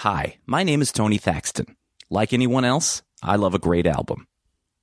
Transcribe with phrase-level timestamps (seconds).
[0.00, 1.76] Hi, my name is Tony Thaxton.
[2.08, 4.26] Like anyone else, I love a great album.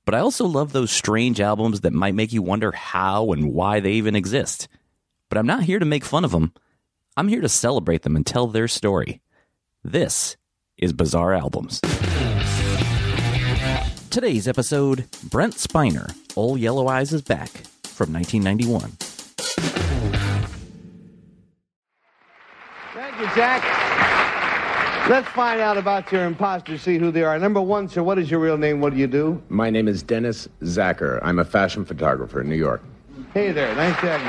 [0.04, 3.80] But I also love those strange albums that might make you wonder how and why
[3.80, 4.68] they even exist.
[5.28, 6.52] But I'm not here to make fun of them.
[7.16, 9.20] I'm here to celebrate them and tell their story.
[9.82, 10.36] This
[10.76, 11.80] is Bizarre Albums.
[14.10, 17.48] Today's episode Brent Spiner, Old Yellow Eyes is Back
[17.82, 18.92] from 1991.
[22.94, 24.17] Thank you, Jack.
[25.08, 27.38] Let's find out about your imposters, see who they are.
[27.38, 28.82] Number one, sir, what is your real name?
[28.82, 29.42] What do you do?
[29.48, 31.18] My name is Dennis Zacher.
[31.22, 32.82] I'm a fashion photographer in New York.
[33.32, 34.20] Hey there, nice to have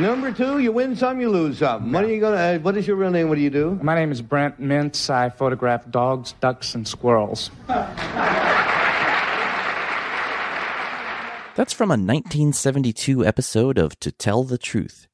[0.00, 0.02] you.
[0.02, 1.92] Number two, you win some, you lose some.
[1.92, 2.36] What are you gonna?
[2.36, 3.28] Uh, what is your real name?
[3.28, 3.78] What do you do?
[3.82, 5.10] My name is Brent Mintz.
[5.10, 7.50] I photograph dogs, ducks, and squirrels.
[11.54, 15.06] That's from a 1972 episode of To Tell the Truth.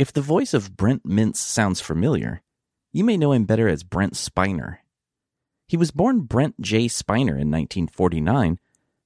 [0.00, 2.40] If the voice of Brent Mintz sounds familiar,
[2.90, 4.78] you may know him better as Brent Spiner.
[5.66, 6.86] He was born Brent J.
[6.86, 8.58] Spiner in 1949,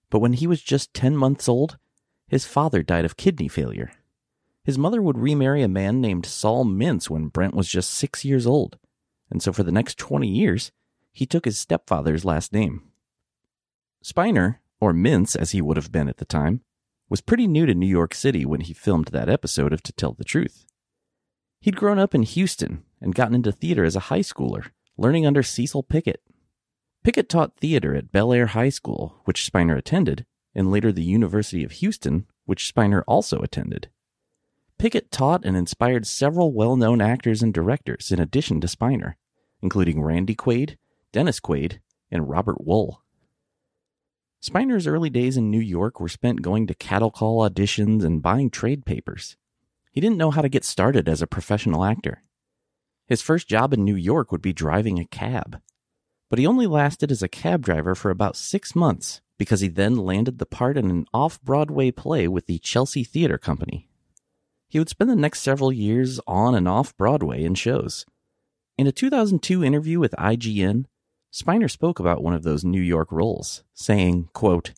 [0.09, 1.79] but when he was just 10 months old,
[2.29, 3.91] his father died of kidney failure.
[4.63, 8.47] His mother would remarry a man named Saul Mintz when Brent was just six years
[8.47, 8.79] old,
[9.29, 10.71] and so for the next 20 years,
[11.13, 12.85] he took his stepfather's last name.
[14.05, 16.61] Spiner, or Mintz as he would have been at the time,
[17.09, 20.13] was pretty new to New York City when he filmed that episode of To Tell
[20.13, 20.67] the Truth.
[21.65, 24.67] He'd grown up in Houston and gotten into theater as a high schooler,
[24.99, 26.21] learning under Cecil Pickett.
[27.03, 31.73] Pickett taught theater at Bellaire High School, which Spiner attended, and later the University of
[31.73, 33.89] Houston, which Spiner also attended.
[34.77, 39.15] Pickett taught and inspired several well known actors and directors in addition to Spiner,
[39.63, 40.77] including Randy Quaid,
[41.13, 41.79] Dennis Quaid,
[42.11, 42.99] and Robert Wuhl.
[44.43, 48.51] Spiner's early days in New York were spent going to cattle call auditions and buying
[48.51, 49.39] trade papers.
[49.95, 52.25] He didn't know how to get started as a professional actor.
[53.07, 55.61] His first job in New York would be driving a cab.
[56.29, 59.97] But he only lasted as a cab driver for about six months because he then
[59.97, 63.89] landed the part in an off Broadway play with the Chelsea Theater Company.
[64.67, 68.05] He would spend the next several years on and off Broadway in shows.
[68.77, 70.87] In a 2002 interview with IGN,
[71.33, 74.73] Spiner spoke about one of those New York roles, saying, quote,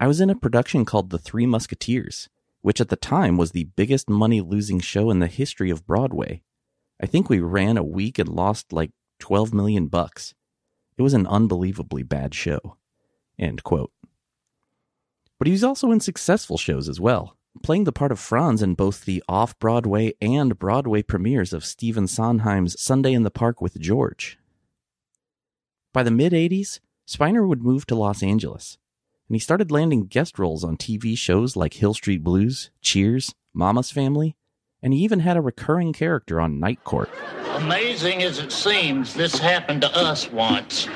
[0.00, 2.30] I was in a production called The Three Musketeers,
[2.62, 6.42] which at the time was the biggest money losing show in the history of Broadway.
[7.00, 10.34] I think we ran a week and lost like 12 million bucks.
[10.96, 12.76] It was an unbelievably bad show.
[13.38, 13.92] End quote.
[15.38, 18.74] But he was also in successful shows as well, playing the part of Franz in
[18.74, 23.78] both the off Broadway and Broadway premieres of Stephen Sondheim's Sunday in the Park with
[23.80, 24.38] George.
[25.92, 28.78] By the mid 80s, Spiner would move to Los Angeles,
[29.28, 33.90] and he started landing guest roles on TV shows like Hill Street Blues, Cheers, Mama's
[33.90, 34.36] Family,
[34.82, 37.10] and he even had a recurring character on Night Court.
[37.54, 40.86] Amazing as it seems, this happened to us once.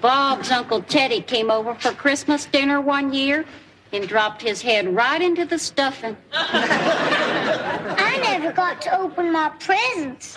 [0.00, 3.44] Bob's Uncle Teddy came over for Christmas dinner one year
[3.92, 6.16] and dropped his head right into the stuffing.
[6.32, 10.36] I never got to open my presents.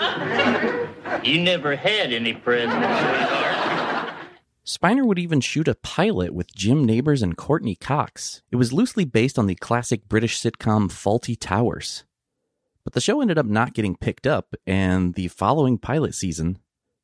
[1.24, 3.61] You never had any presents, sweetheart.
[4.66, 8.44] Spiner would even shoot a pilot with Jim Nabors and Courteney Cox.
[8.52, 12.04] It was loosely based on the classic British sitcom Fawlty Towers.
[12.84, 16.60] But the show ended up not getting picked up, and the following pilot season,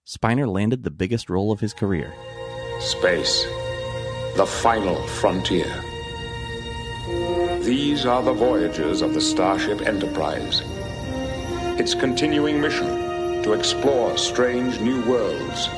[0.05, 2.13] Spiner landed the biggest role of his career.
[2.79, 3.45] Space,
[4.35, 5.83] the final frontier.
[7.63, 10.61] These are the voyages of the Starship Enterprise.
[11.79, 15.69] Its continuing mission to explore strange new worlds,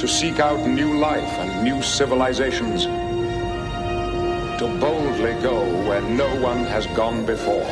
[0.00, 2.84] to seek out new life and new civilizations,
[4.58, 7.64] to boldly go where no one has gone before.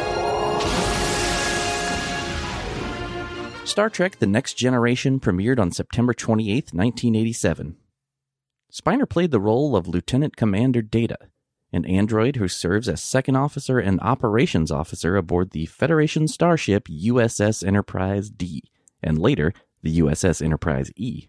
[3.65, 7.77] Star Trek The Next Generation premiered on September 28, 1987.
[8.71, 11.17] Spiner played the role of Lieutenant Commander Data,
[11.73, 17.67] an android who serves as second officer and operations officer aboard the Federation starship USS
[17.67, 18.65] Enterprise D,
[19.03, 19.53] and later
[19.83, 21.29] the USS Enterprise E.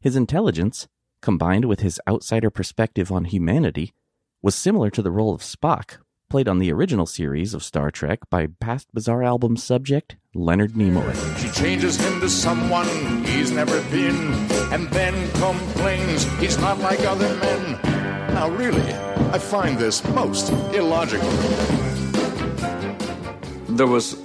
[0.00, 0.88] His intelligence,
[1.20, 3.92] combined with his outsider perspective on humanity,
[4.40, 5.98] was similar to the role of Spock,
[6.30, 11.12] played on the original series of Star Trek by past Bizarre Album subject Leonard Nimoy.
[11.36, 12.86] She changes him to someone
[13.26, 14.32] he's never been,
[14.72, 17.72] and then complains he's not like other men.
[18.32, 18.94] Now, really,
[19.34, 21.28] I find this most illogical.
[23.68, 24.16] There was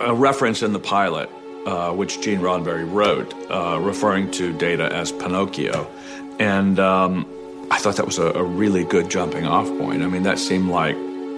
[0.00, 1.30] a reference in the pilot,
[1.66, 5.90] uh, which Gene Roddenberry wrote, uh, referring to Data as Pinocchio.
[6.38, 7.26] And um,
[7.70, 10.02] I thought that was a, a really good jumping off point.
[10.02, 10.96] I mean, that seemed like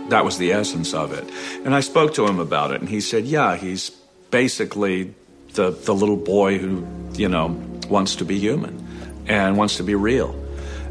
[0.08, 1.28] that was the essence of it.
[1.64, 3.90] And I spoke to him about it, and he said, "Yeah, he's
[4.30, 5.14] basically
[5.54, 7.48] the the little boy who you know
[7.88, 10.34] wants to be human and wants to be real."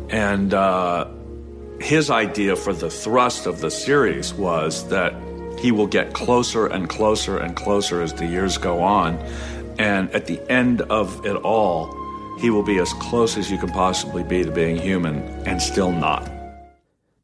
[0.09, 1.07] And uh,
[1.79, 5.13] his idea for the thrust of the series was that
[5.59, 9.17] he will get closer and closer and closer as the years go on,
[9.77, 11.95] and at the end of it all,
[12.39, 15.17] he will be as close as you can possibly be to being human,
[15.47, 16.29] and still not.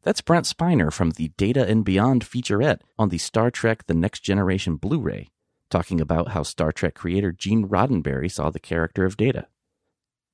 [0.02, 4.20] That's Brent Spiner from the Data and Beyond featurette on the Star Trek The Next
[4.20, 5.30] Generation Blu ray,
[5.70, 9.46] talking about how Star Trek creator Gene Roddenberry saw the character of Data.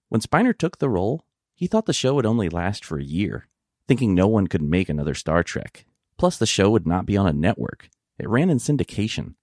[0.09, 1.25] When Spiner took the role,
[1.55, 3.47] he thought the show would only last for a year,
[3.87, 5.85] thinking no one could make another Star Trek.
[6.19, 7.88] Plus, the show would not be on a network,
[8.19, 9.35] it ran in syndication.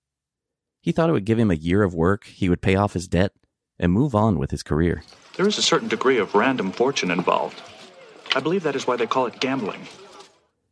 [0.81, 3.07] He thought it would give him a year of work, he would pay off his
[3.07, 3.31] debt,
[3.79, 5.03] and move on with his career.
[5.37, 7.61] There is a certain degree of random fortune involved.
[8.35, 9.87] I believe that is why they call it gambling.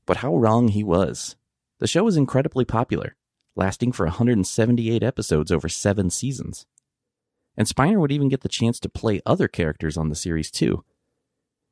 [0.06, 1.38] But how wrong he was.
[1.80, 3.16] The show was incredibly popular,
[3.56, 6.66] lasting for 178 episodes over seven seasons.
[7.56, 10.84] And Spiner would even get the chance to play other characters on the series too.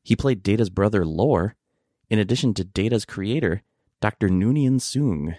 [0.04, 1.56] He played Data's brother Lore,
[2.10, 3.64] in addition to Data's creator,
[4.02, 4.30] Dr.
[4.30, 5.36] Noonien Soong.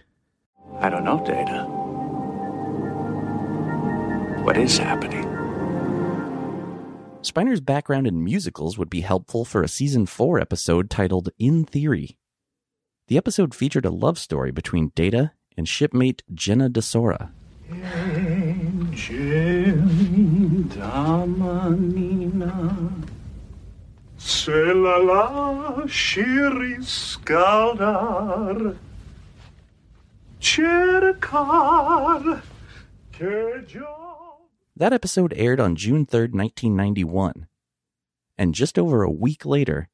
[0.79, 1.65] I don't know, Data.
[4.45, 5.25] What is happening?
[7.23, 12.19] Spiner's background in musicals would be helpful for a season 4 episode titled In Theory.
[13.09, 17.33] The episode featured a love story between Data and shipmate Jenna D'Sora.
[34.77, 37.49] That episode aired on June 3rd, 1991.
[38.39, 39.89] And just over a week later,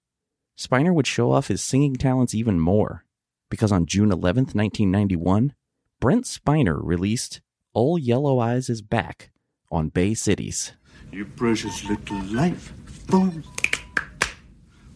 [0.58, 3.04] Spiner would show off his singing talents even more,
[3.48, 5.54] because on June 11th, 1991,
[6.00, 7.40] Brent Spiner released
[7.74, 9.30] Old Yellow Eyes is Back
[9.70, 10.72] on Bay Cities.
[11.10, 12.74] You precious little life
[13.08, 13.42] form.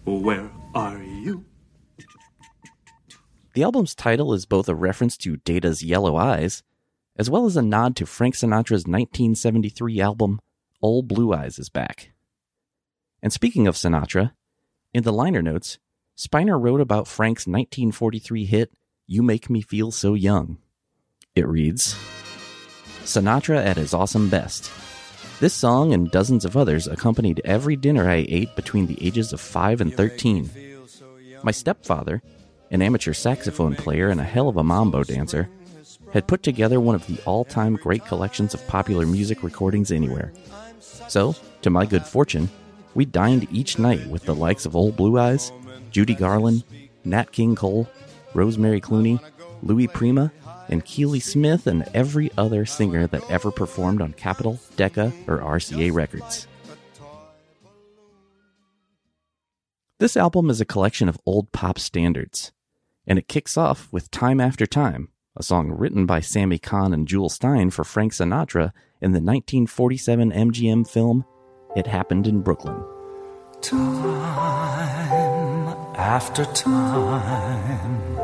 [0.05, 1.45] Where are you?
[3.55, 6.63] The album's title is both a reference to Data's yellow eyes,
[7.17, 10.41] as well as a nod to Frank Sinatra's 1973 album,
[10.83, 12.13] Ol' Blue Eyes is Back.
[13.23, 14.33] And speaking of Sinatra,
[14.93, 15.79] in the liner notes,
[16.17, 18.73] Spiner wrote about Frank's 1943 hit,
[19.07, 20.59] You Make Me Feel So Young.
[21.37, 21.95] It reads
[23.05, 24.71] Sinatra at his awesome best.
[25.43, 29.41] This song and dozens of others accompanied every dinner I ate between the ages of
[29.41, 30.49] 5 and 13.
[31.43, 32.23] My stepfather,
[32.71, 35.51] an amateur saxophone player and a hell of a mambo dancer,
[36.13, 40.33] had put together one of the all time great collections of popular music recordings anywhere.
[40.79, 42.49] So, to my good fortune,
[42.95, 45.51] we dined each night with the likes of Old Blue Eyes,
[45.91, 46.63] Judy Garland,
[47.05, 47.91] Nat King Cole,
[48.33, 49.21] Rosemary Clooney,
[49.63, 50.33] Louis Prima,
[50.69, 55.93] and Keely Smith, and every other singer that ever performed on Capitol, Decca, or RCA
[55.93, 56.47] Records.
[59.99, 62.51] This album is a collection of old pop standards,
[63.07, 67.07] and it kicks off with Time After Time, a song written by Sammy Cahn and
[67.07, 71.25] Jule Styne for Frank Sinatra in the 1947 MGM film
[71.77, 72.83] It Happened in Brooklyn.
[73.61, 74.63] Time
[75.97, 78.22] after time,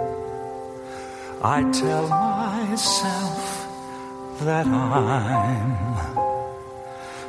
[1.42, 3.68] I tell myself
[4.40, 5.76] that I'm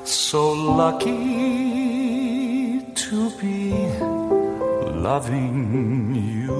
[0.03, 1.11] so lucky
[2.95, 3.71] to be
[4.99, 6.57] loving you.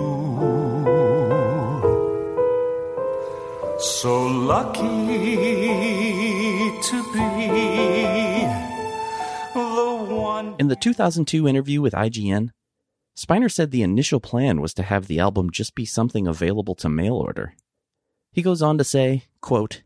[3.80, 4.80] So lucky
[6.82, 7.48] to be
[9.56, 10.56] the one.
[10.60, 12.52] In the 2002 interview with IGN,
[13.20, 16.88] Spiner said the initial plan was to have the album just be something available to
[16.88, 17.54] mail order.
[18.32, 19.84] He goes on to say, quote,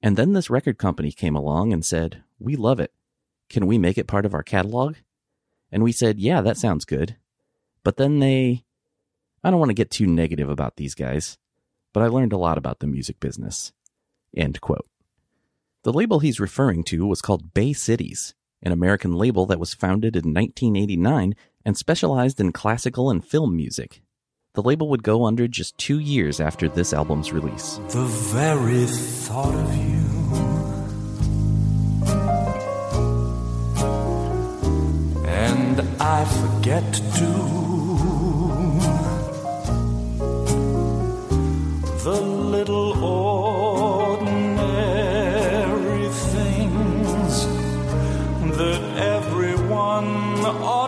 [0.00, 2.92] And then this record company came along and said, We love it.
[3.50, 4.94] Can we make it part of our catalog?
[5.72, 7.16] And we said, Yeah, that sounds good.
[7.82, 8.62] But then they.
[9.42, 11.38] I don't want to get too negative about these guys,
[11.92, 13.72] but I learned a lot about the music business.
[14.36, 14.86] End quote.
[15.82, 20.14] The label he's referring to was called Bay Cities, an American label that was founded
[20.14, 21.34] in 1989
[21.66, 24.00] and specialized in classical and film music.
[24.54, 27.80] The label would go under just two years after this album's release.
[27.88, 30.06] The very thought of you
[35.26, 37.30] and I forget to
[42.04, 44.48] the little ordinary
[46.08, 47.46] things
[48.56, 49.15] that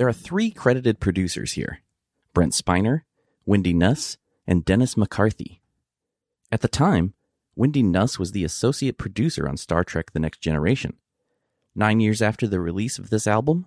[0.00, 1.82] There are three credited producers here
[2.32, 3.02] Brent Spiner,
[3.44, 4.16] Wendy Neuss,
[4.46, 5.60] and Dennis McCarthy.
[6.50, 7.12] At the time,
[7.54, 10.96] Wendy Neuss was the associate producer on Star Trek The Next Generation.
[11.74, 13.66] Nine years after the release of this album,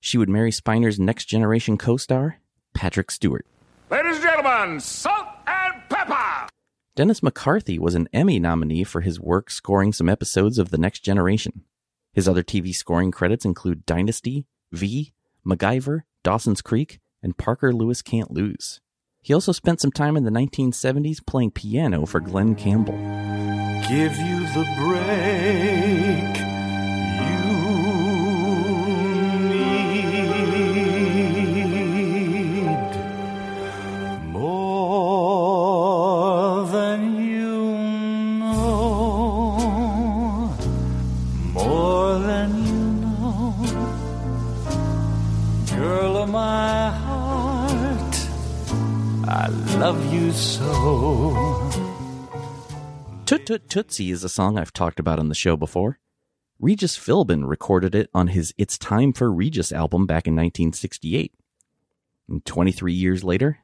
[0.00, 2.38] she would marry Spiner's Next Generation co star,
[2.72, 3.44] Patrick Stewart.
[3.90, 6.48] Ladies and gentlemen, salt and pepper!
[6.94, 11.00] Dennis McCarthy was an Emmy nominee for his work scoring some episodes of The Next
[11.00, 11.64] Generation.
[12.14, 15.12] His other TV scoring credits include Dynasty, V,
[15.46, 18.80] MacGyver, Dawson's Creek, and Parker Lewis Can't Lose.
[19.22, 22.94] He also spent some time in the 1970s playing piano for Glen Campbell.
[23.88, 26.55] Give you the break
[53.46, 56.00] Toot Toot Tootsie is a song I've talked about on the show before.
[56.58, 61.32] Regis Philbin recorded it on his It's Time for Regis album back in 1968.
[62.28, 63.58] And 23 years later,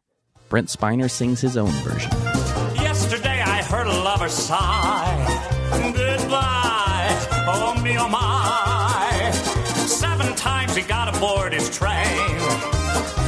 [0.48, 2.12] Brent Spiner sings his own version.
[2.76, 5.18] Yesterday I heard a lover sigh.
[5.96, 7.08] Goodbye,
[7.48, 9.32] oh me, oh my.
[9.88, 12.38] Seven times he got aboard his train.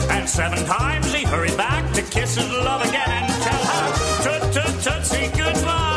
[0.09, 4.53] And seven times he hurried back to kiss his love again and tell her, Toot
[4.53, 5.94] toot tootsie goodbye.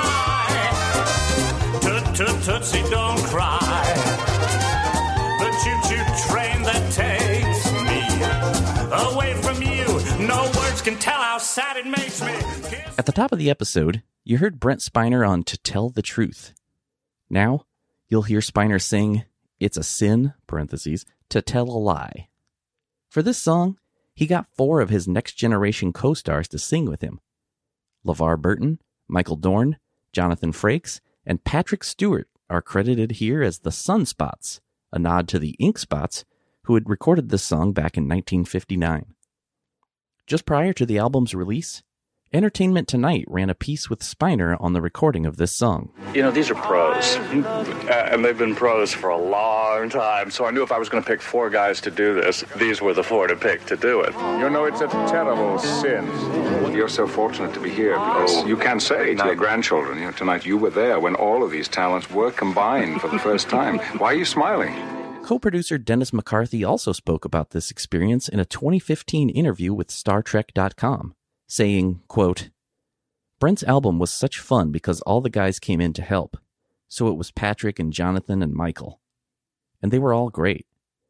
[2.71, 3.93] Don't cry.
[5.39, 8.01] The choo choo train that takes me
[9.09, 10.27] away from you.
[10.27, 12.33] No words can tell how sad it makes me.
[12.97, 16.53] At the top of the episode, you heard Brent Spiner on To Tell the Truth.
[17.29, 17.63] Now,
[18.09, 19.23] you'll hear Spiner sing
[19.61, 22.27] It's a Sin, parentheses, to tell a lie.
[23.09, 23.77] For this song,
[24.13, 27.21] he got four of his next generation co stars to sing with him
[28.05, 29.77] LeVar Burton, Michael Dorn,
[30.11, 34.59] Jonathan Frakes, and Patrick Stewart are credited here as the Sunspots,
[34.91, 36.25] a nod to the Ink Spots,
[36.63, 39.13] who had recorded this song back in 1959.
[40.25, 41.83] Just prior to the album's release,
[42.33, 45.89] Entertainment Tonight ran a piece with Spiner on the recording of this song.
[46.13, 50.29] You know, these are pros, Uh, and they've been pros for a long time.
[50.29, 52.81] So I knew if I was going to pick four guys to do this, these
[52.81, 54.13] were the four to pick to do it.
[54.41, 56.05] You know, it's a terrible sin.
[56.75, 60.11] You're so fortunate to be here because you can say to your grandchildren, you know,
[60.11, 63.79] tonight you were there when all of these talents were combined for the first time.
[63.99, 64.75] Why are you smiling?
[65.23, 71.15] Co producer Dennis McCarthy also spoke about this experience in a 2015 interview with StarTrek.com,
[71.47, 72.49] saying, quote,
[73.39, 76.37] Brent's album was such fun because all the guys came in to help.
[76.87, 78.99] So it was Patrick and Jonathan and Michael.
[79.81, 80.65] And they were all great.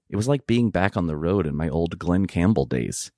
[0.10, 3.12] It was like being back on the road in my old Glen Campbell days.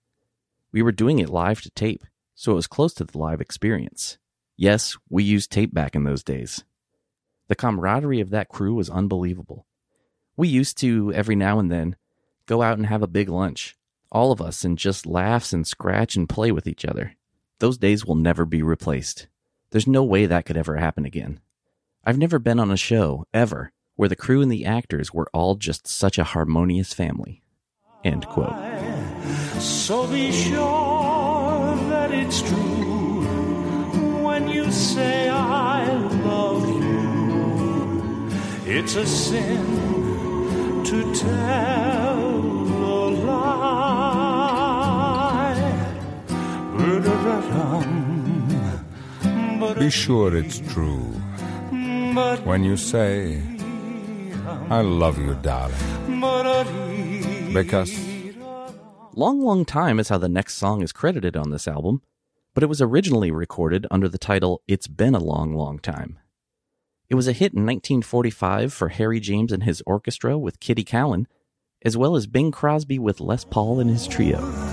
[0.72, 2.04] We were doing it live to tape,
[2.36, 4.18] so it was close to the live experience.
[4.56, 6.64] Yes, we used tape back in those days.
[7.48, 9.66] The camaraderie of that crew was unbelievable.
[10.38, 11.96] We used to, every now and then,
[12.46, 13.76] go out and have a big lunch,
[14.12, 17.16] all of us, and just laughs and scratch and play with each other.
[17.60, 19.28] Those days will never be replaced.
[19.72, 21.40] There's no way that could ever happen again.
[22.04, 25.56] I've never been on a show, ever, where the crew and the actors were all
[25.56, 27.44] just such a harmonious family.
[28.04, 28.56] End quote.
[29.60, 33.26] So be sure that it's true
[34.24, 35.92] when you say I
[36.24, 38.30] love you.
[38.66, 42.19] It's a sin to tell
[49.78, 51.14] Be sure it's true
[52.44, 53.42] when you say,
[54.70, 55.78] I love you, darling.
[57.54, 57.92] Because
[59.14, 62.02] Long Long Time is how the next song is credited on this album,
[62.54, 66.20] but it was originally recorded under the title It's Been a Long, Long Time.
[67.10, 71.26] It was a hit in 1945 for Harry James and his orchestra with Kitty Kallen,
[71.84, 74.69] as well as Bing Crosby with Les Paul and his trio.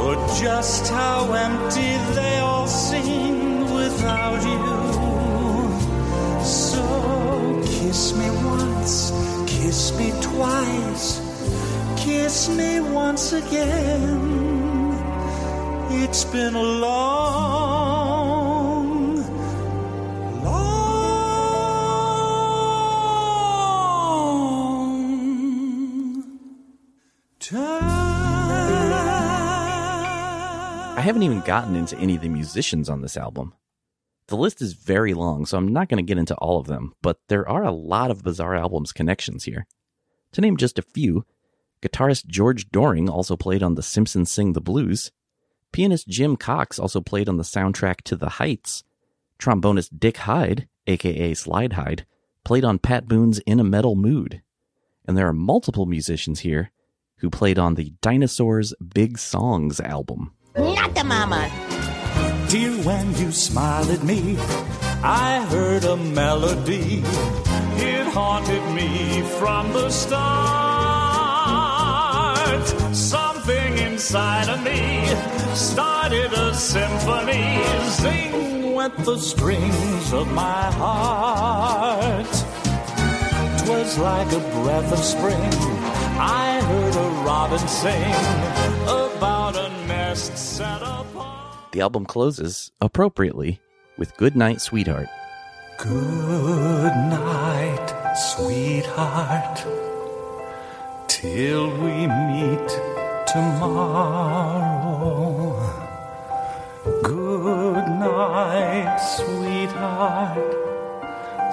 [0.00, 4.64] Oh, just how empty they all seem without you.
[6.44, 9.12] So kiss me once,
[9.46, 11.20] kiss me twice,
[11.96, 14.38] kiss me once again.
[15.90, 17.77] It's been a long,
[30.98, 33.54] I haven't even gotten into any of the musicians on this album.
[34.26, 36.92] The list is very long, so I'm not going to get into all of them,
[37.02, 39.68] but there are a lot of Bizarre Albums connections here.
[40.32, 41.24] To name just a few,
[41.80, 45.12] guitarist George Doering also played on The Simpsons Sing the Blues.
[45.70, 48.82] Pianist Jim Cox also played on the soundtrack to The Heights.
[49.38, 52.06] Trombonist Dick Hyde, aka Slide Hyde,
[52.42, 54.42] played on Pat Boone's In a Metal Mood.
[55.06, 56.72] And there are multiple musicians here
[57.18, 60.32] who played on the Dinosaurs Big Songs album.
[60.56, 61.50] Not the mama.
[62.48, 64.38] Dear, when you smiled at me,
[65.02, 67.02] I heard a melody.
[67.76, 70.18] It haunted me from the start.
[72.96, 75.06] Something inside of me
[75.54, 77.62] started a symphony.
[77.90, 82.26] Zing went the strings of my heart.
[83.64, 85.52] Twas like a breath of spring.
[86.18, 88.14] I heard a robin sing
[88.88, 89.07] a.
[91.72, 93.60] The album closes, appropriately,
[93.96, 95.08] with Good Night, Sweetheart.
[95.78, 99.64] Good night, sweetheart,
[101.08, 102.68] till we meet
[103.26, 104.74] tomorrow.
[107.02, 110.52] Good night, sweetheart,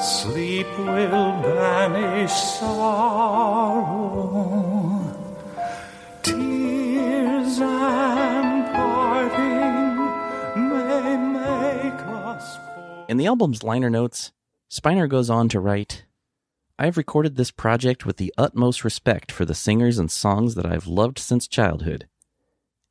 [0.01, 4.25] sleep will banish sorrow.
[13.15, 14.33] In the album's liner notes,
[14.69, 16.03] Spiner goes on to write
[16.77, 20.65] I have recorded this project with the utmost respect for the singers and songs that
[20.65, 22.09] I've loved since childhood,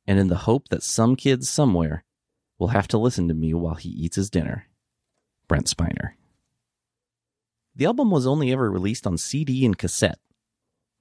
[0.07, 2.03] and in the hope that some kid somewhere
[2.57, 4.65] will have to listen to me while he eats his dinner.
[5.47, 6.13] Brent Spiner.
[7.75, 10.17] The album was only ever released on CD and cassette.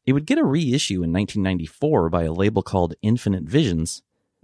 [0.05, 4.03] It would get a reissue in 1994 by a label called Infinite Visions,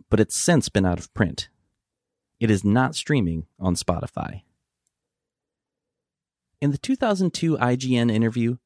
[0.08, 1.50] but it's since been out of print.
[2.38, 4.40] It is not streaming on Spotify.
[6.60, 8.58] In the 2002 IGN interview,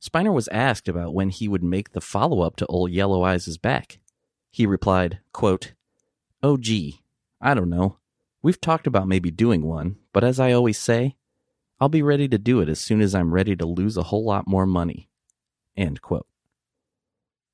[0.00, 3.48] Spiner was asked about when he would make the follow up to Old Yellow Eyes
[3.48, 3.98] is Back.
[4.52, 5.72] He replied, quote,
[6.44, 7.02] Oh, gee,
[7.40, 7.98] I don't know.
[8.40, 11.16] We've talked about maybe doing one, but as I always say,
[11.80, 14.24] I'll be ready to do it as soon as I'm ready to lose a whole
[14.24, 15.08] lot more money.
[15.76, 16.26] End quote.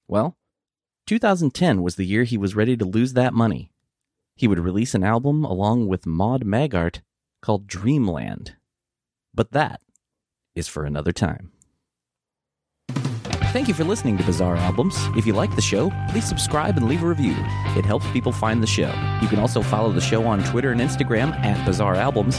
[0.06, 0.36] Well,
[1.06, 3.70] 2010 was the year he was ready to lose that money.
[4.34, 7.00] He would release an album along with Maude Maggart
[7.40, 8.56] called Dreamland.
[9.34, 9.80] But that
[10.56, 11.52] is for another time.
[13.52, 14.96] Thank you for listening to Bizarre Albums.
[15.16, 17.34] If you like the show, please subscribe and leave a review.
[17.74, 18.92] It helps people find the show.
[19.22, 22.38] You can also follow the show on Twitter and Instagram at Bizarre Albums,